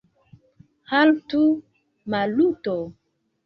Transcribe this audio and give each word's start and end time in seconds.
Haltu, 0.91 1.43
Maluto! 2.11 2.77